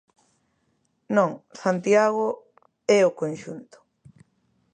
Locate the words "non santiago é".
1.15-3.01